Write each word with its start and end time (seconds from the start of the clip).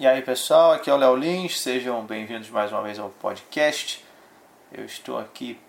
E 0.00 0.06
aí 0.06 0.22
pessoal, 0.22 0.72
aqui 0.72 0.88
é 0.88 0.94
o 0.94 0.96
Léo 0.96 1.14
Lins, 1.14 1.60
sejam 1.60 2.02
bem-vindos 2.06 2.48
mais 2.48 2.72
uma 2.72 2.80
vez 2.80 2.98
ao 2.98 3.10
podcast. 3.10 4.02
Eu 4.72 4.86
estou 4.86 5.18
aqui 5.18 5.60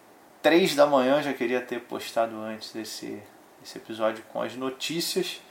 3 0.42 0.74
da 0.74 0.88
manhã, 0.88 1.22
já 1.22 1.34
queria 1.34 1.60
ter 1.60 1.82
postado 1.82 2.38
antes 2.38 2.74
esse, 2.74 3.22
esse 3.62 3.78
episódio 3.78 4.24
com 4.32 4.42
as 4.42 4.56
notícias, 4.56 5.42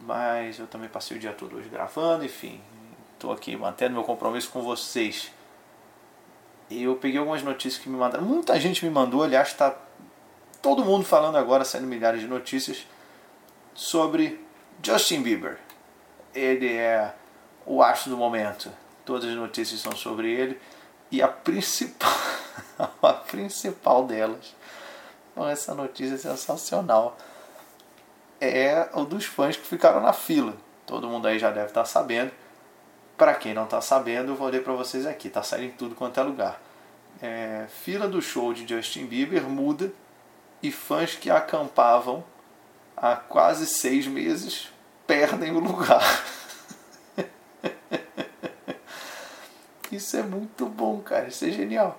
mas 0.00 0.58
eu 0.58 0.66
também 0.66 0.88
passei 0.88 1.16
o 1.16 1.20
dia 1.20 1.32
todo 1.32 1.54
hoje 1.54 1.68
gravando, 1.68 2.24
enfim, 2.24 2.60
estou 3.12 3.30
aqui 3.30 3.56
mantendo 3.56 3.94
meu 3.94 4.02
compromisso 4.02 4.50
com 4.50 4.60
vocês. 4.60 5.30
E 6.68 6.82
eu 6.82 6.96
peguei 6.96 7.20
algumas 7.20 7.44
notícias 7.44 7.80
que 7.80 7.88
me 7.88 7.96
mandaram, 7.96 8.24
muita 8.24 8.58
gente 8.58 8.84
me 8.84 8.90
mandou, 8.90 9.22
aliás, 9.22 9.50
está 9.50 9.72
todo 10.60 10.84
mundo 10.84 11.04
falando 11.04 11.38
agora, 11.38 11.64
saindo 11.64 11.86
milhares 11.86 12.22
de 12.22 12.26
notícias, 12.26 12.88
sobre 13.72 14.44
Justin 14.82 15.22
Bieber. 15.22 15.60
Ele 16.34 16.72
é 16.72 17.14
o 17.66 17.82
astro 17.82 18.10
do 18.10 18.16
momento. 18.16 18.70
Todas 19.04 19.28
as 19.28 19.36
notícias 19.36 19.80
são 19.80 19.94
sobre 19.94 20.30
ele. 20.30 20.60
E 21.10 21.22
a 21.22 21.28
principal, 21.28 22.10
a 23.02 23.12
principal 23.12 24.04
delas, 24.04 24.54
essa 25.50 25.74
notícia 25.74 26.14
é 26.14 26.18
sensacional, 26.18 27.16
é 28.40 28.88
o 28.94 29.04
dos 29.04 29.24
fãs 29.24 29.56
que 29.56 29.66
ficaram 29.66 30.00
na 30.00 30.12
fila. 30.12 30.54
Todo 30.86 31.08
mundo 31.08 31.26
aí 31.26 31.38
já 31.38 31.50
deve 31.50 31.66
estar 31.66 31.84
sabendo. 31.84 32.30
Para 33.16 33.34
quem 33.34 33.54
não 33.54 33.64
está 33.64 33.80
sabendo, 33.80 34.32
eu 34.32 34.36
vou 34.36 34.48
ler 34.48 34.62
para 34.62 34.72
vocês 34.72 35.06
aqui. 35.06 35.28
Está 35.28 35.42
saindo 35.42 35.66
em 35.66 35.76
tudo 35.76 35.94
quanto 35.94 36.18
é 36.18 36.22
lugar. 36.22 36.60
É, 37.22 37.66
fila 37.68 38.08
do 38.08 38.20
show 38.20 38.52
de 38.52 38.66
Justin 38.66 39.06
Bieber 39.06 39.44
muda 39.44 39.92
e 40.62 40.72
fãs 40.72 41.14
que 41.14 41.30
acampavam 41.30 42.24
há 42.96 43.14
quase 43.16 43.66
seis 43.66 44.06
meses 44.06 44.68
perdem 45.06 45.52
o 45.52 45.60
lugar. 45.60 46.02
Isso 49.94 50.16
é 50.16 50.22
muito 50.22 50.66
bom, 50.66 51.00
cara. 51.00 51.28
Isso 51.28 51.44
é 51.44 51.50
genial. 51.50 51.98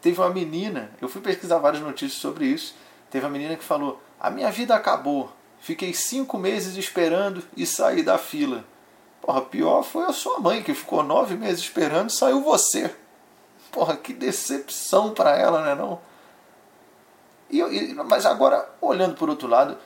Teve 0.00 0.20
uma 0.20 0.30
menina, 0.30 0.90
eu 1.00 1.08
fui 1.08 1.20
pesquisar 1.20 1.58
várias 1.58 1.82
notícias 1.82 2.20
sobre 2.20 2.46
isso. 2.46 2.74
Teve 3.10 3.24
uma 3.26 3.32
menina 3.32 3.56
que 3.56 3.64
falou: 3.64 4.00
A 4.18 4.30
minha 4.30 4.50
vida 4.50 4.74
acabou. 4.74 5.32
Fiquei 5.60 5.92
cinco 5.92 6.38
meses 6.38 6.76
esperando 6.76 7.42
e 7.56 7.66
saí 7.66 8.02
da 8.02 8.16
fila. 8.16 8.64
Porra, 9.20 9.42
pior 9.42 9.82
foi 9.82 10.04
a 10.04 10.12
sua 10.12 10.38
mãe 10.38 10.62
que 10.62 10.72
ficou 10.72 11.02
nove 11.02 11.36
meses 11.36 11.60
esperando 11.60 12.10
e 12.10 12.12
saiu 12.12 12.42
você. 12.42 12.94
Porra, 13.72 13.96
que 13.96 14.12
decepção 14.12 15.12
para 15.12 15.36
ela, 15.36 15.62
né? 15.62 15.74
Não? 15.74 16.00
E, 17.50 17.60
e, 17.60 17.94
mas 17.94 18.24
agora, 18.24 18.68
olhando 18.80 19.16
por 19.16 19.28
outro 19.28 19.48
lado, 19.48 19.76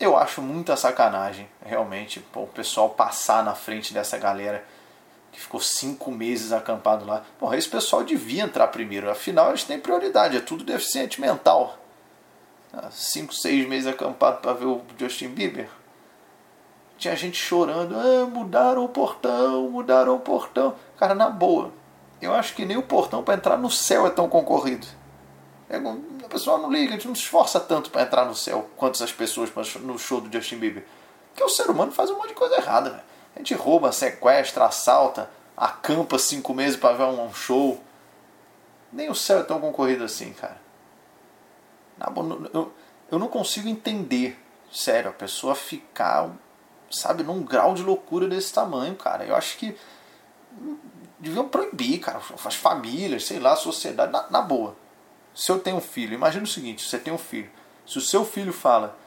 eu 0.00 0.16
acho 0.16 0.40
muita 0.40 0.76
sacanagem, 0.76 1.48
realmente, 1.64 2.20
pô, 2.20 2.42
o 2.42 2.48
pessoal 2.48 2.90
passar 2.90 3.44
na 3.44 3.54
frente 3.54 3.92
dessa 3.92 4.16
galera 4.16 4.64
que 5.38 5.44
ficou 5.44 5.60
cinco 5.60 6.10
meses 6.10 6.52
acampado 6.52 7.06
lá. 7.06 7.22
Bom, 7.40 7.54
esse 7.54 7.68
pessoal 7.68 8.02
devia 8.02 8.42
entrar 8.42 8.66
primeiro, 8.66 9.08
afinal 9.08 9.50
eles 9.50 9.62
têm 9.62 9.78
prioridade, 9.78 10.36
é 10.36 10.40
tudo 10.40 10.64
deficiente 10.64 11.20
mental. 11.20 11.78
Ah, 12.72 12.90
cinco, 12.90 13.32
seis 13.32 13.66
meses 13.68 13.86
acampado 13.86 14.38
para 14.38 14.52
ver 14.52 14.66
o 14.66 14.82
Justin 14.98 15.28
Bieber. 15.28 15.68
Tinha 16.98 17.14
gente 17.14 17.36
chorando, 17.36 17.94
ah, 17.94 18.26
mudaram 18.26 18.84
o 18.84 18.88
portão, 18.88 19.70
mudaram 19.70 20.16
o 20.16 20.20
portão. 20.20 20.74
Cara, 20.98 21.14
na 21.14 21.30
boa, 21.30 21.72
eu 22.20 22.34
acho 22.34 22.56
que 22.56 22.64
nem 22.64 22.76
o 22.76 22.82
portão 22.82 23.22
para 23.22 23.34
entrar 23.34 23.56
no 23.56 23.70
céu 23.70 24.08
é 24.08 24.10
tão 24.10 24.28
concorrido. 24.28 24.88
É, 25.70 25.78
o 25.78 26.28
pessoal 26.28 26.58
não 26.58 26.72
liga, 26.72 26.88
a 26.88 26.96
gente 26.96 27.06
não 27.06 27.14
se 27.14 27.22
esforça 27.22 27.60
tanto 27.60 27.90
para 27.90 28.02
entrar 28.02 28.24
no 28.24 28.34
céu 28.34 28.68
quanto 28.76 28.96
essas 28.96 29.12
pessoas 29.12 29.50
no 29.76 29.98
show 29.98 30.20
do 30.20 30.32
Justin 30.32 30.56
Bieber. 30.56 30.84
Porque 31.28 31.44
o 31.44 31.48
ser 31.48 31.70
humano 31.70 31.92
faz 31.92 32.10
um 32.10 32.16
monte 32.16 32.28
de 32.28 32.34
coisa 32.34 32.56
errada, 32.56 32.90
velho. 32.90 33.17
A 33.38 33.40
gente 33.40 33.54
rouba, 33.54 33.92
sequestra, 33.92 34.64
assalta, 34.64 35.30
acampa 35.56 36.18
cinco 36.18 36.52
meses 36.52 36.76
para 36.76 36.96
ver 36.96 37.04
um 37.04 37.32
show. 37.32 37.80
Nem 38.92 39.08
o 39.08 39.14
céu 39.14 39.38
é 39.38 39.42
tão 39.44 39.60
concorrido 39.60 40.02
assim, 40.02 40.32
cara. 40.32 40.60
Eu, 42.52 43.16
não 43.16 43.28
consigo 43.28 43.68
entender, 43.68 44.36
sério, 44.72 45.10
a 45.10 45.12
pessoa 45.12 45.54
ficar, 45.54 46.32
sabe, 46.90 47.22
num 47.22 47.44
grau 47.44 47.74
de 47.74 47.82
loucura 47.84 48.26
desse 48.26 48.52
tamanho, 48.52 48.96
cara. 48.96 49.24
Eu 49.24 49.36
acho 49.36 49.56
que 49.56 49.76
deviam 51.16 51.48
proibir, 51.48 52.00
cara, 52.00 52.20
as 52.44 52.56
famílias, 52.56 53.24
sei 53.24 53.38
lá, 53.38 53.52
a 53.52 53.56
sociedade, 53.56 54.10
na, 54.10 54.28
na 54.28 54.42
boa. 54.42 54.74
Se 55.32 55.52
eu 55.52 55.60
tenho 55.60 55.76
um 55.76 55.80
filho, 55.80 56.12
imagina 56.12 56.42
o 56.42 56.48
seguinte: 56.48 56.84
você 56.84 56.98
tem 56.98 57.12
um 57.12 57.18
filho. 57.18 57.50
Se 57.86 57.98
o 57.98 58.00
seu 58.00 58.24
filho 58.24 58.52
fala, 58.52 58.98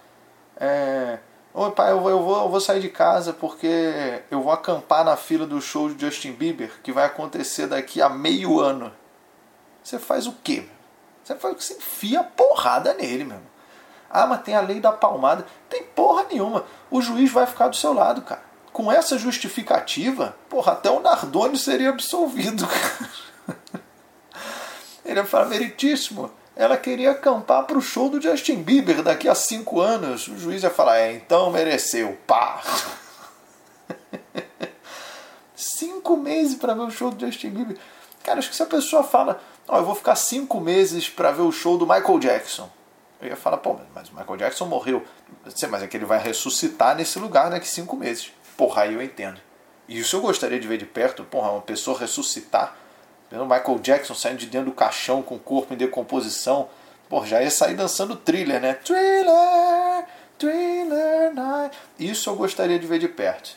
é, 0.55 1.19
Oi, 1.53 1.69
pai, 1.71 1.91
eu 1.91 1.99
vou, 1.99 2.09
eu, 2.09 2.23
vou, 2.23 2.43
eu 2.43 2.49
vou 2.49 2.61
sair 2.61 2.79
de 2.79 2.87
casa 2.87 3.33
porque 3.33 4.23
eu 4.31 4.41
vou 4.41 4.53
acampar 4.53 5.03
na 5.03 5.17
fila 5.17 5.45
do 5.45 5.59
show 5.59 5.89
de 5.89 5.99
Justin 5.99 6.31
Bieber 6.31 6.71
que 6.81 6.93
vai 6.93 7.03
acontecer 7.03 7.67
daqui 7.67 8.01
a 8.01 8.07
meio 8.07 8.61
ano. 8.61 8.89
Você 9.83 9.99
faz 9.99 10.27
o 10.27 10.35
quê? 10.41 10.65
Você 11.21 11.35
faz 11.35 11.53
o 11.53 11.57
que? 11.57 11.63
Você 11.65 11.73
enfia 11.73 12.23
porrada 12.23 12.93
nele, 12.93 13.25
mesmo. 13.25 13.43
Ah, 14.09 14.25
mas 14.25 14.43
tem 14.43 14.55
a 14.55 14.61
lei 14.61 14.79
da 14.79 14.93
palmada. 14.93 15.45
Tem 15.69 15.83
porra 15.83 16.23
nenhuma. 16.23 16.63
O 16.89 17.01
juiz 17.01 17.29
vai 17.29 17.45
ficar 17.45 17.67
do 17.67 17.75
seu 17.75 17.91
lado, 17.91 18.21
cara. 18.21 18.43
Com 18.71 18.89
essa 18.89 19.17
justificativa, 19.17 20.33
porra, 20.47 20.71
até 20.71 20.89
o 20.89 21.01
Nardoni 21.01 21.57
seria 21.57 21.89
absolvido, 21.89 22.63
cara. 23.45 23.59
Ele 25.03 25.19
é 25.19 25.45
meritíssimo 25.45 26.31
ela 26.55 26.77
queria 26.77 27.11
acampar 27.11 27.63
para 27.65 27.77
o 27.77 27.81
show 27.81 28.09
do 28.09 28.21
Justin 28.21 28.61
Bieber 28.61 29.01
daqui 29.01 29.27
a 29.29 29.35
cinco 29.35 29.79
anos. 29.79 30.27
O 30.27 30.37
juiz 30.37 30.63
ia 30.63 30.69
falar, 30.69 30.99
é, 30.99 31.13
então 31.13 31.49
mereceu, 31.51 32.17
pá. 32.27 32.61
cinco 35.55 36.17
meses 36.17 36.55
para 36.55 36.73
ver 36.73 36.81
o 36.81 36.91
show 36.91 37.09
do 37.09 37.25
Justin 37.25 37.49
Bieber. 37.49 37.77
Cara, 38.23 38.39
acho 38.39 38.49
que 38.49 38.55
se 38.55 38.63
a 38.63 38.67
pessoa 38.67 39.03
fala, 39.03 39.41
ó, 39.67 39.75
oh, 39.75 39.79
eu 39.79 39.85
vou 39.85 39.95
ficar 39.95 40.15
cinco 40.15 40.59
meses 40.59 41.09
para 41.09 41.31
ver 41.31 41.41
o 41.41 41.51
show 41.51 41.77
do 41.77 41.87
Michael 41.87 42.19
Jackson. 42.19 42.69
Eu 43.21 43.29
ia 43.29 43.35
falar, 43.35 43.57
pô, 43.57 43.79
mas 43.95 44.09
o 44.09 44.15
Michael 44.15 44.37
Jackson 44.37 44.65
morreu. 44.65 45.05
Sei, 45.55 45.69
mas 45.69 45.83
é 45.83 45.87
que 45.87 45.95
ele 45.95 46.05
vai 46.05 46.19
ressuscitar 46.19 46.95
nesse 46.95 47.17
lugar 47.19 47.49
daqui 47.49 47.67
cinco 47.67 47.95
meses. 47.95 48.31
Porra, 48.57 48.83
aí 48.83 48.93
eu 48.93 49.01
entendo. 49.01 49.39
Isso 49.87 50.15
eu 50.15 50.21
gostaria 50.21 50.59
de 50.59 50.67
ver 50.67 50.77
de 50.77 50.85
perto, 50.85 51.23
porra, 51.23 51.51
uma 51.51 51.61
pessoa 51.61 51.97
ressuscitar 51.97 52.75
Michael 53.31 53.79
Jackson 53.79 54.13
saindo 54.13 54.39
de 54.39 54.47
dentro 54.47 54.69
do 54.69 54.75
caixão 54.75 55.21
com 55.21 55.35
o 55.35 55.39
corpo 55.39 55.73
em 55.73 55.77
decomposição. 55.77 56.69
Pô, 57.07 57.25
já 57.25 57.41
ia 57.41 57.51
sair 57.51 57.75
dançando 57.75 58.15
thriller, 58.15 58.61
né? 58.61 58.73
Thriller, 58.73 60.05
thriller 60.37 61.33
night. 61.33 61.77
Isso 61.97 62.29
eu 62.29 62.35
gostaria 62.35 62.77
de 62.77 62.87
ver 62.87 62.99
de 62.99 63.07
perto. 63.07 63.51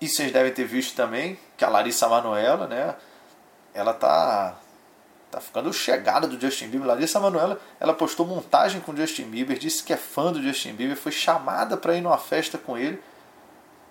E 0.00 0.08
vocês 0.08 0.32
devem 0.32 0.52
ter 0.52 0.64
visto 0.64 0.96
também 0.96 1.38
que 1.56 1.64
a 1.64 1.68
Larissa 1.68 2.08
Manoela, 2.08 2.66
né? 2.66 2.94
Ela 3.74 3.92
tá 3.92 4.58
tá 5.30 5.40
ficando 5.40 5.72
chegada 5.72 6.26
do 6.26 6.40
Justin 6.40 6.68
Bieber. 6.68 6.88
Larissa 6.88 7.20
Manoela, 7.20 7.60
ela 7.78 7.94
postou 7.94 8.26
montagem 8.26 8.80
com 8.80 8.92
o 8.92 8.96
Justin 8.96 9.24
Bieber, 9.24 9.56
disse 9.56 9.82
que 9.84 9.92
é 9.92 9.96
fã 9.96 10.32
do 10.32 10.42
Justin 10.42 10.72
Bieber, 10.72 10.96
foi 10.96 11.12
chamada 11.12 11.76
para 11.76 11.94
ir 11.94 12.00
numa 12.00 12.18
festa 12.18 12.58
com 12.58 12.76
ele. 12.76 13.00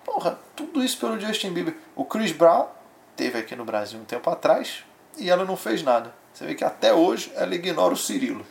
Porra, 0.04 0.38
tudo 0.54 0.82
isso 0.82 0.98
pelo 0.98 1.18
Justin 1.18 1.52
Bieber. 1.52 1.74
O 1.96 2.04
Chris 2.04 2.32
Brown 2.32 2.66
teve 3.16 3.38
aqui 3.38 3.54
no 3.56 3.64
Brasil 3.64 3.98
um 3.98 4.04
tempo 4.04 4.28
atrás 4.30 4.84
e 5.16 5.30
ela 5.30 5.44
não 5.44 5.56
fez 5.56 5.82
nada. 5.82 6.14
Você 6.32 6.44
vê 6.44 6.54
que 6.54 6.64
até 6.64 6.92
hoje 6.92 7.32
ela 7.34 7.54
ignora 7.54 7.92
o 7.92 7.96
Cirilo. 7.96 8.46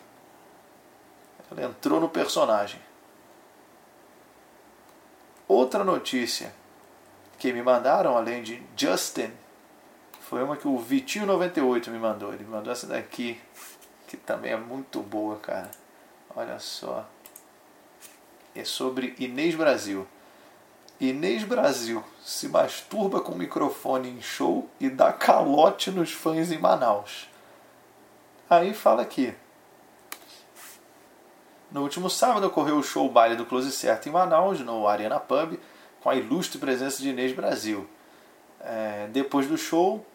Ela 1.52 1.64
entrou 1.64 2.00
no 2.00 2.10
personagem. 2.10 2.80
Outra 5.48 5.84
notícia 5.84 6.54
que 7.40 7.52
me 7.52 7.64
mandaram, 7.64 8.16
além 8.16 8.44
de 8.44 8.62
Justin, 8.78 9.32
foi 10.20 10.44
uma 10.44 10.56
que 10.56 10.68
o 10.68 10.78
Vitinho98 10.78 11.90
me 11.90 11.98
mandou. 11.98 12.34
Ele 12.34 12.44
me 12.44 12.52
mandou 12.52 12.72
essa 12.72 12.86
daqui, 12.86 13.42
que 14.08 14.16
também 14.16 14.52
é 14.52 14.58
muito 14.58 15.02
boa, 15.02 15.38
cara. 15.38 15.72
Olha 16.36 16.60
só. 16.60 17.08
É 18.54 18.64
sobre 18.64 19.16
Inês 19.18 19.56
Brasil. 19.56 20.08
Inês 21.00 21.46
Brasil 21.46 22.04
se 22.22 22.50
masturba 22.50 23.22
com 23.22 23.34
microfone 23.34 24.10
em 24.10 24.22
show 24.22 24.70
e 24.80 24.90
dá 24.90 25.14
calote 25.14 25.92
nos 25.92 26.12
fãs 26.12 26.52
em 26.52 26.58
Manaus. 26.58 27.30
Aí 28.50 28.74
fala 28.74 29.02
aqui. 29.02 29.34
No 31.72 31.84
último 31.84 32.10
sábado 32.10 32.48
ocorreu 32.48 32.78
o 32.78 32.84
show 32.84 33.08
Baile 33.10 33.38
do 33.38 33.46
Close 33.46 33.72
Certo 33.72 34.10
em 34.10 34.12
Manaus, 34.12 34.60
no 34.60 34.88
Arena 34.88 35.22
Pub, 35.22 35.58
com 36.02 36.10
a 36.10 36.16
ilustre 36.16 36.60
presença 36.60 37.02
de 37.02 37.10
Inês 37.10 37.32
Brasil. 37.32 37.88
É, 38.60 39.08
depois 39.14 39.48
do 39.48 39.58
show, 39.58 40.06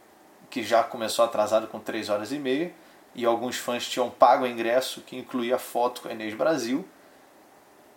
que 0.51 0.63
já 0.63 0.83
começou 0.83 1.25
atrasado 1.25 1.67
com 1.67 1.81
3 1.81 2.11
horas 2.11 2.31
e 2.31 2.39
meia, 2.39 2.75
e 3.15 3.25
alguns 3.25 3.57
fãs 3.57 3.89
tinham 3.89 4.11
pago 4.11 4.45
o 4.45 4.47
ingresso 4.47 5.01
que 5.01 5.17
incluía 5.17 5.59
foto 5.59 6.03
com 6.03 6.09
a 6.09 6.13
Inês 6.13 6.35
Brasil, 6.35 6.85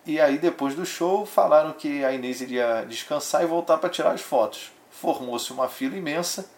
e 0.07 0.21
aí, 0.21 0.37
depois 0.37 0.73
do 0.73 0.85
show, 0.85 1.25
falaram 1.25 1.73
que 1.73 2.05
a 2.05 2.13
Inês 2.13 2.39
iria 2.39 2.85
descansar 2.87 3.43
e 3.43 3.45
voltar 3.45 3.77
para 3.77 3.89
tirar 3.89 4.11
as 4.11 4.21
fotos. 4.21 4.71
Formou-se 4.89 5.51
uma 5.51 5.67
fila 5.67 5.97
imensa, 5.97 6.49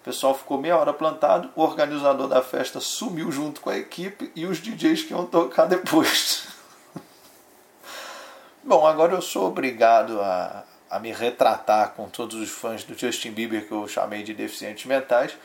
o 0.00 0.02
pessoal 0.02 0.34
ficou 0.34 0.58
meia 0.58 0.76
hora 0.76 0.92
plantado, 0.92 1.50
o 1.54 1.62
organizador 1.62 2.26
da 2.26 2.42
festa 2.42 2.80
sumiu 2.80 3.30
junto 3.30 3.60
com 3.60 3.70
a 3.70 3.78
equipe 3.78 4.32
e 4.34 4.44
os 4.44 4.58
DJs 4.58 5.04
que 5.04 5.12
iam 5.12 5.24
tocar 5.24 5.66
depois. 5.66 6.48
Bom, 8.64 8.84
agora 8.84 9.14
eu 9.14 9.22
sou 9.22 9.46
obrigado 9.46 10.20
a, 10.20 10.64
a 10.90 10.98
me 10.98 11.12
retratar 11.12 11.92
com 11.92 12.08
todos 12.08 12.34
os 12.40 12.50
fãs 12.50 12.82
do 12.82 12.98
Justin 12.98 13.30
Bieber 13.30 13.68
que 13.68 13.72
eu 13.72 13.86
chamei 13.86 14.24
de 14.24 14.34
deficientes 14.34 14.84
mentais, 14.84 15.36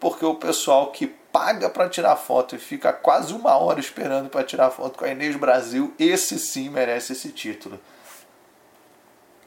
porque 0.00 0.24
o 0.24 0.34
pessoal 0.34 0.90
que 0.90 1.19
paga 1.32 1.68
para 1.68 1.88
tirar 1.88 2.16
foto 2.16 2.54
e 2.54 2.58
fica 2.58 2.92
quase 2.92 3.32
uma 3.32 3.56
hora 3.56 3.80
esperando 3.80 4.28
para 4.28 4.44
tirar 4.44 4.70
foto 4.70 4.98
com 4.98 5.04
a 5.04 5.08
Inês 5.08 5.36
Brasil, 5.36 5.94
esse 5.98 6.38
sim 6.38 6.68
merece 6.68 7.12
esse 7.12 7.30
título. 7.30 7.80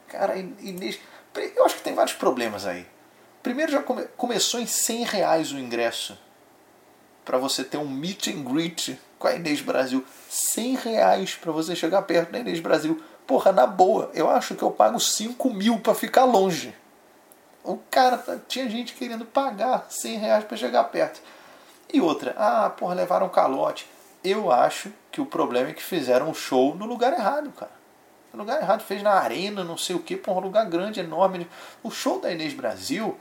Cara, 0.08 0.36
Inês. 0.36 0.98
Eu 1.56 1.64
acho 1.64 1.76
que 1.76 1.82
tem 1.82 1.94
vários 1.94 2.14
problemas 2.14 2.66
aí. 2.66 2.86
Primeiro, 3.42 3.72
já 3.72 3.82
come... 3.82 4.04
começou 4.16 4.60
em 4.60 4.66
100 4.66 5.04
reais 5.04 5.52
o 5.52 5.58
ingresso 5.58 6.18
para 7.24 7.36
você 7.36 7.64
ter 7.64 7.78
um 7.78 7.88
meet 7.88 8.28
and 8.28 8.42
greet 8.44 8.98
com 9.18 9.26
a 9.26 9.34
Inês 9.34 9.60
Brasil. 9.60 10.04
100 10.28 10.76
reais 10.76 11.34
para 11.34 11.50
você 11.50 11.74
chegar 11.74 12.02
perto 12.02 12.30
da 12.30 12.38
Inês 12.38 12.60
Brasil. 12.60 13.02
Porra, 13.26 13.52
na 13.52 13.66
boa, 13.66 14.10
eu 14.14 14.30
acho 14.30 14.54
que 14.54 14.62
eu 14.62 14.70
pago 14.70 15.00
5 15.00 15.52
mil 15.52 15.80
para 15.80 15.94
ficar 15.94 16.24
longe. 16.24 16.74
O 17.62 17.78
cara, 17.90 18.18
tá, 18.18 18.38
tinha 18.46 18.68
gente 18.68 18.94
querendo 18.94 19.24
pagar 19.24 19.86
100 19.88 20.18
reais 20.18 20.44
para 20.44 20.56
chegar 20.56 20.84
perto. 20.84 21.20
E 21.92 22.00
outra, 22.00 22.34
ah, 22.36 22.70
porra, 22.70 22.94
levaram 22.94 23.28
calote. 23.28 23.88
Eu 24.22 24.50
acho 24.50 24.92
que 25.12 25.20
o 25.20 25.26
problema 25.26 25.70
é 25.70 25.72
que 25.72 25.82
fizeram 25.82 26.28
um 26.28 26.34
show 26.34 26.74
no 26.74 26.86
lugar 26.86 27.12
errado, 27.12 27.50
cara. 27.52 27.70
No 28.32 28.40
lugar 28.40 28.60
errado, 28.60 28.82
fez 28.82 29.02
na 29.02 29.12
arena, 29.12 29.62
não 29.62 29.76
sei 29.76 29.94
o 29.94 30.00
que, 30.00 30.16
porra, 30.16 30.38
um 30.38 30.44
lugar 30.44 30.66
grande, 30.66 30.98
enorme. 30.98 31.48
O 31.82 31.90
show 31.90 32.20
da 32.20 32.32
Inês 32.32 32.52
Brasil 32.52 33.16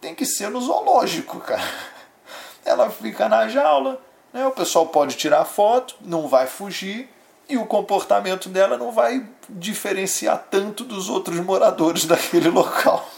tem 0.00 0.14
que 0.14 0.26
ser 0.26 0.50
no 0.50 0.60
zoológico, 0.60 1.40
cara. 1.40 1.62
Ela 2.64 2.90
fica 2.90 3.28
na 3.28 3.48
jaula, 3.48 4.00
né? 4.32 4.46
o 4.46 4.50
pessoal 4.50 4.86
pode 4.86 5.16
tirar 5.16 5.44
foto, 5.44 5.96
não 6.00 6.28
vai 6.28 6.46
fugir, 6.46 7.08
e 7.48 7.56
o 7.56 7.66
comportamento 7.66 8.48
dela 8.48 8.76
não 8.76 8.92
vai 8.92 9.26
diferenciar 9.48 10.46
tanto 10.50 10.84
dos 10.84 11.08
outros 11.08 11.38
moradores 11.40 12.04
daquele 12.06 12.48
local. 12.48 13.08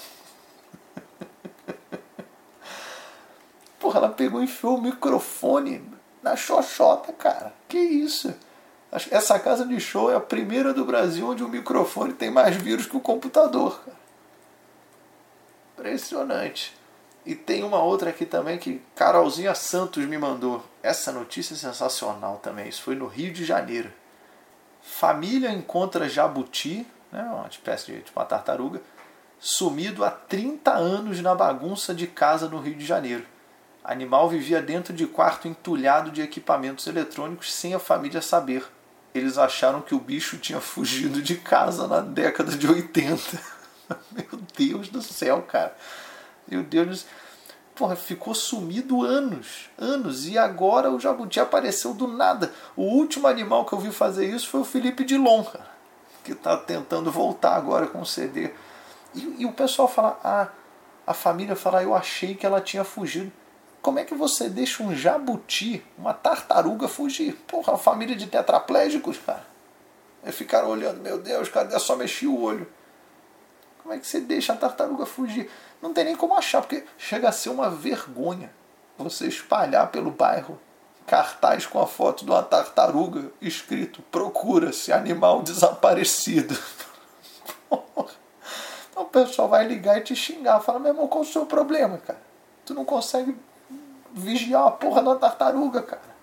Porra, 3.78 3.98
ela 3.98 4.02
pegou 4.14 4.40
e 4.40 4.44
enfiou 4.44 4.78
o 4.78 4.82
microfone 4.82 5.84
na 6.22 6.36
xoxota, 6.36 7.12
cara. 7.12 7.52
Que 7.68 7.78
isso? 7.78 8.34
Essa 9.10 9.38
casa 9.38 9.66
de 9.66 9.80
show 9.80 10.10
é 10.10 10.14
a 10.14 10.20
primeira 10.20 10.72
do 10.72 10.84
Brasil 10.84 11.28
onde 11.28 11.42
o 11.42 11.48
microfone 11.48 12.12
tem 12.12 12.30
mais 12.30 12.56
vírus 12.56 12.86
que 12.86 12.96
o 12.96 13.00
computador, 13.00 13.80
cara. 13.84 14.04
Impressionante. 15.74 16.74
E 17.26 17.34
tem 17.34 17.64
uma 17.64 17.82
outra 17.82 18.10
aqui 18.10 18.24
também 18.24 18.58
que 18.58 18.80
Carolzinha 18.94 19.54
Santos 19.54 20.04
me 20.04 20.16
mandou. 20.16 20.64
Essa 20.82 21.10
notícia 21.10 21.54
é 21.54 21.56
sensacional 21.56 22.36
também. 22.36 22.68
Isso 22.68 22.82
foi 22.82 22.94
no 22.94 23.06
Rio 23.06 23.32
de 23.32 23.44
Janeiro. 23.44 23.90
Família 24.82 25.50
encontra 25.50 26.08
jabuti, 26.08 26.86
né, 27.10 27.22
uma 27.22 27.48
espécie 27.48 27.92
de 27.92 28.12
uma 28.14 28.24
tartaruga, 28.24 28.82
sumido 29.38 30.04
há 30.04 30.10
30 30.10 30.70
anos 30.72 31.20
na 31.20 31.34
bagunça 31.34 31.94
de 31.94 32.06
casa 32.06 32.48
no 32.48 32.60
Rio 32.60 32.74
de 32.74 32.84
Janeiro. 32.84 33.26
Animal 33.84 34.30
vivia 34.30 34.62
dentro 34.62 34.94
de 34.94 35.06
quarto 35.06 35.46
entulhado 35.46 36.10
de 36.10 36.22
equipamentos 36.22 36.86
eletrônicos 36.86 37.52
sem 37.52 37.74
a 37.74 37.78
família 37.78 38.22
saber. 38.22 38.64
Eles 39.14 39.36
acharam 39.36 39.82
que 39.82 39.94
o 39.94 40.00
bicho 40.00 40.38
tinha 40.38 40.58
fugido 40.58 41.20
de 41.20 41.36
casa 41.36 41.86
na 41.86 42.00
década 42.00 42.56
de 42.56 42.66
80. 42.66 43.20
Meu 44.10 44.40
Deus 44.56 44.88
do 44.88 45.02
céu, 45.02 45.42
cara. 45.42 45.76
Meu 46.48 46.62
Deus, 46.62 47.04
porra, 47.74 47.94
ficou 47.94 48.34
sumido 48.34 49.02
anos, 49.02 49.68
anos, 49.76 50.26
e 50.26 50.38
agora 50.38 50.90
o 50.90 50.98
jabuti 50.98 51.38
apareceu 51.38 51.92
do 51.92 52.08
nada. 52.08 52.52
O 52.74 52.84
último 52.84 53.26
animal 53.26 53.66
que 53.66 53.74
eu 53.74 53.78
vi 53.78 53.92
fazer 53.92 54.26
isso 54.26 54.48
foi 54.48 54.60
o 54.60 54.64
Felipe 54.64 55.04
Dilon, 55.04 55.44
cara, 55.44 55.70
que 56.24 56.32
está 56.32 56.56
tentando 56.56 57.12
voltar 57.12 57.54
agora 57.54 57.86
com 57.86 58.00
o 58.00 58.06
CD. 58.06 58.50
E, 59.14 59.42
e, 59.42 59.46
o 59.46 59.52
pessoal 59.52 59.86
fala, 59.88 60.18
ah, 60.24 60.48
a 61.06 61.12
família 61.12 61.54
fala, 61.54 61.82
eu 61.82 61.94
achei 61.94 62.34
que 62.34 62.46
ela 62.46 62.62
tinha 62.62 62.82
fugido. 62.82 63.30
Como 63.84 63.98
é 63.98 64.04
que 64.04 64.14
você 64.14 64.48
deixa 64.48 64.82
um 64.82 64.96
jabuti, 64.96 65.84
uma 65.98 66.14
tartaruga 66.14 66.88
fugir? 66.88 67.34
Porra, 67.46 67.74
a 67.74 67.76
família 67.76 68.16
de 68.16 68.26
tetraplégicos, 68.26 69.18
cara. 69.18 69.44
Eles 70.22 70.34
ficaram 70.34 70.70
olhando, 70.70 71.02
meu 71.02 71.18
Deus, 71.18 71.50
cara, 71.50 71.78
só 71.78 71.94
mexi 71.94 72.26
o 72.26 72.40
olho. 72.40 72.66
Como 73.82 73.92
é 73.92 73.98
que 73.98 74.06
você 74.06 74.22
deixa 74.22 74.54
a 74.54 74.56
tartaruga 74.56 75.04
fugir? 75.04 75.50
Não 75.82 75.92
tem 75.92 76.02
nem 76.02 76.16
como 76.16 76.32
achar, 76.34 76.62
porque 76.62 76.82
chega 76.96 77.28
a 77.28 77.32
ser 77.32 77.50
uma 77.50 77.68
vergonha 77.68 78.50
você 78.96 79.26
espalhar 79.26 79.90
pelo 79.90 80.10
bairro 80.10 80.58
cartaz 81.06 81.66
com 81.66 81.78
a 81.78 81.86
foto 81.86 82.24
de 82.24 82.30
uma 82.30 82.42
tartaruga 82.42 83.30
escrito 83.38 84.00
procura-se 84.10 84.94
animal 84.94 85.42
desaparecido. 85.42 86.58
Então 88.90 89.02
o 89.02 89.08
pessoal 89.08 89.48
vai 89.48 89.66
ligar 89.66 89.98
e 89.98 90.02
te 90.02 90.14
xingar, 90.14 90.60
fala, 90.60 90.78
meu 90.78 90.92
irmão, 90.92 91.08
qual 91.08 91.22
o 91.22 91.26
seu 91.26 91.44
problema, 91.44 91.98
cara? 91.98 92.22
Tu 92.64 92.72
não 92.72 92.84
consegue 92.84 93.36
vigiar 94.14 94.68
a 94.68 94.70
porra 94.70 95.02
da 95.02 95.16
tartaruga, 95.16 95.82
cara. 95.82 96.14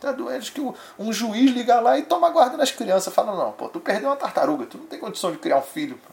Tá 0.00 0.12
doente 0.12 0.52
que 0.52 0.60
um 0.98 1.12
juiz 1.12 1.50
liga 1.50 1.80
lá 1.80 1.98
e 1.98 2.02
toma 2.02 2.28
guarda 2.28 2.58
das 2.58 2.70
crianças. 2.70 3.14
Fala, 3.14 3.34
não, 3.34 3.52
pô, 3.52 3.68
tu 3.68 3.80
perdeu 3.80 4.10
uma 4.10 4.16
tartaruga, 4.16 4.66
tu 4.66 4.76
não 4.76 4.86
tem 4.86 4.98
condição 4.98 5.32
de 5.32 5.38
criar 5.38 5.58
um 5.58 5.62
filho. 5.62 5.96
Pô. 5.96 6.12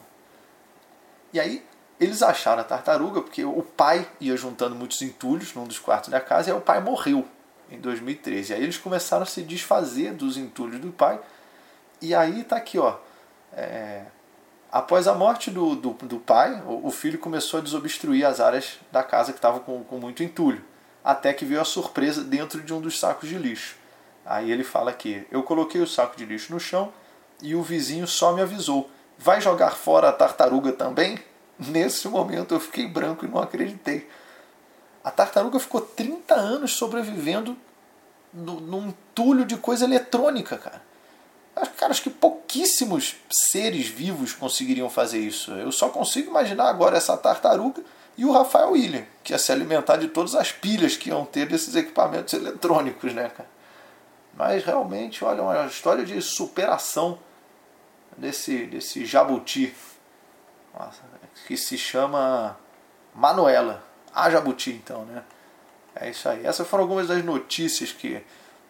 E 1.32 1.40
aí 1.40 1.66
eles 2.00 2.22
acharam 2.22 2.62
a 2.62 2.64
tartaruga 2.64 3.20
porque 3.20 3.44
o 3.44 3.62
pai 3.62 4.08
ia 4.20 4.36
juntando 4.36 4.74
muitos 4.74 5.02
entulhos 5.02 5.54
num 5.54 5.66
dos 5.66 5.78
quartos 5.78 6.08
da 6.10 6.20
casa 6.20 6.48
e 6.48 6.52
aí 6.52 6.58
o 6.58 6.62
pai 6.62 6.80
morreu 6.80 7.26
em 7.70 7.78
2013. 7.78 8.52
E 8.52 8.56
aí 8.56 8.62
eles 8.62 8.78
começaram 8.78 9.24
a 9.24 9.26
se 9.26 9.42
desfazer 9.42 10.14
dos 10.14 10.36
entulhos 10.36 10.80
do 10.80 10.90
pai. 10.90 11.20
E 12.00 12.14
aí 12.14 12.44
tá 12.44 12.56
aqui, 12.56 12.78
ó. 12.78 12.96
É, 13.52 14.04
após 14.70 15.06
a 15.06 15.14
morte 15.14 15.50
do, 15.50 15.76
do, 15.76 15.90
do 15.92 16.18
pai, 16.18 16.62
o, 16.66 16.86
o, 16.86 16.90
filho 16.90 17.18
começou 17.18 17.60
a 17.60 17.62
desobstruir 17.62 18.26
as 18.26 18.40
áreas 18.40 18.78
da 18.90 19.04
casa 19.04 19.32
que 19.32 19.38
estavam 19.38 19.60
com, 19.60 19.84
com 19.84 19.98
muito 19.98 20.22
entulho. 20.22 20.64
Até 21.04 21.32
que 21.32 21.44
veio 21.44 21.60
a 21.60 21.64
surpresa 21.64 22.22
dentro 22.22 22.62
de 22.62 22.72
um 22.72 22.80
dos 22.80 22.98
sacos 22.98 23.28
de 23.28 23.36
lixo. 23.36 23.76
Aí 24.24 24.50
ele 24.52 24.62
fala 24.62 24.92
que 24.92 25.26
eu 25.30 25.42
coloquei 25.42 25.80
o 25.80 25.86
saco 25.86 26.16
de 26.16 26.24
lixo 26.24 26.52
no 26.52 26.60
chão 26.60 26.92
e 27.42 27.54
o 27.54 27.62
vizinho 27.62 28.06
só 28.06 28.32
me 28.32 28.40
avisou 28.40 28.88
vai 29.22 29.40
jogar 29.40 29.70
fora 29.72 30.08
a 30.08 30.12
tartaruga 30.12 30.72
também? 30.72 31.18
Nesse 31.58 32.08
momento 32.08 32.54
eu 32.54 32.60
fiquei 32.60 32.86
branco 32.86 33.24
e 33.24 33.28
não 33.28 33.40
acreditei. 33.40 34.08
A 35.04 35.10
tartaruga 35.10 35.58
ficou 35.58 35.80
30 35.80 36.34
anos 36.34 36.72
sobrevivendo 36.72 37.56
no, 38.32 38.60
num 38.60 38.88
entulho 38.88 39.44
de 39.44 39.56
coisa 39.56 39.84
eletrônica, 39.84 40.56
cara. 40.56 40.82
Cara, 41.76 41.90
acho 41.90 42.02
que 42.02 42.10
pouquíssimos 42.10 43.16
seres 43.30 43.86
vivos 43.86 44.32
conseguiriam 44.32 44.88
fazer 44.88 45.18
isso. 45.18 45.52
Eu 45.52 45.70
só 45.70 45.88
consigo 45.90 46.30
imaginar 46.30 46.68
agora 46.68 46.96
essa 46.96 47.16
tartaruga 47.16 47.82
e 48.16 48.24
o 48.24 48.32
Rafael 48.32 48.72
William, 48.72 49.04
que 49.22 49.32
ia 49.32 49.38
se 49.38 49.50
alimentar 49.50 49.96
de 49.96 50.08
todas 50.08 50.34
as 50.34 50.52
pilhas 50.52 50.96
que 50.96 51.08
iam 51.08 51.24
ter 51.24 51.46
desses 51.46 51.74
equipamentos 51.74 52.34
eletrônicos, 52.34 53.12
né, 53.14 53.28
cara? 53.28 53.48
Mas 54.34 54.64
realmente, 54.64 55.24
olha, 55.24 55.42
uma 55.42 55.66
história 55.66 56.04
de 56.04 56.20
superação 56.20 57.18
desse, 58.16 58.66
desse 58.66 59.04
jabuti, 59.04 59.74
que 61.46 61.56
se 61.56 61.76
chama 61.76 62.56
Manuela. 63.14 63.82
A 64.14 64.30
jabuti, 64.30 64.70
então, 64.70 65.04
né? 65.04 65.22
É 65.94 66.10
isso 66.10 66.28
aí. 66.28 66.46
Essas 66.46 66.66
foram 66.66 66.84
algumas 66.84 67.08
das 67.08 67.22
notícias 67.24 67.92
que, 67.92 68.22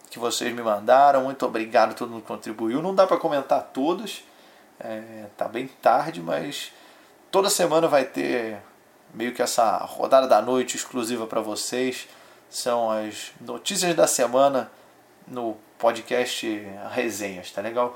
que 0.09 0.19
vocês 0.19 0.53
me 0.53 0.61
mandaram. 0.61 1.23
Muito 1.23 1.45
obrigado 1.45 1.95
todo 1.95 2.09
mundo 2.09 2.21
que 2.21 2.27
contribuiu. 2.27 2.81
Não 2.81 2.93
dá 2.93 3.07
para 3.07 3.17
comentar 3.17 3.61
todas, 3.73 4.23
é, 4.79 5.25
tá 5.37 5.47
bem 5.47 5.67
tarde, 5.81 6.21
mas 6.21 6.71
toda 7.31 7.49
semana 7.49 7.87
vai 7.87 8.05
ter 8.05 8.61
meio 9.13 9.33
que 9.33 9.41
essa 9.41 9.77
rodada 9.77 10.27
da 10.27 10.41
noite 10.41 10.75
exclusiva 10.75 11.27
para 11.27 11.41
vocês. 11.41 12.07
São 12.49 12.91
as 12.91 13.31
notícias 13.41 13.95
da 13.95 14.07
semana 14.07 14.71
no 15.27 15.57
podcast 15.77 16.47
Resenhas, 16.91 17.51
tá 17.51 17.61
legal? 17.61 17.95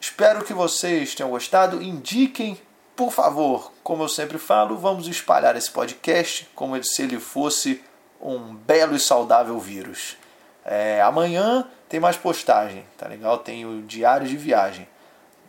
Espero 0.00 0.44
que 0.44 0.52
vocês 0.52 1.14
tenham 1.14 1.30
gostado. 1.30 1.82
Indiquem, 1.82 2.60
por 2.94 3.12
favor, 3.12 3.72
como 3.82 4.02
eu 4.02 4.08
sempre 4.08 4.38
falo, 4.38 4.76
vamos 4.76 5.06
espalhar 5.08 5.56
esse 5.56 5.70
podcast 5.70 6.48
como 6.54 6.82
se 6.82 7.02
ele 7.02 7.18
fosse 7.18 7.82
um 8.20 8.54
belo 8.54 8.94
e 8.96 9.00
saudável 9.00 9.58
vírus. 9.58 10.16
É, 10.64 11.00
amanhã 11.00 11.66
tem 11.88 12.00
mais 12.00 12.16
postagem, 12.16 12.84
tá 12.98 13.06
legal? 13.06 13.38
Tem 13.38 13.64
o 13.64 13.82
diário 13.82 14.26
de 14.26 14.36
viagem. 14.36 14.88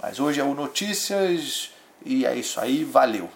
Mas 0.02 0.20
hoje 0.20 0.40
é 0.40 0.44
o 0.44 0.54
Notícias 0.54 1.72
e 2.06 2.26
é 2.26 2.36
isso 2.36 2.60
aí, 2.60 2.84
valeu! 2.84 3.30